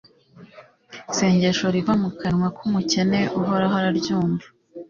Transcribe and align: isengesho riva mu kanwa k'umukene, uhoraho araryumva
isengesho 1.11 1.65
riva 1.73 1.93
mu 2.01 2.09
kanwa 2.19 2.47
k'umukene, 2.55 3.19
uhoraho 3.39 3.75
araryumva 3.79 4.45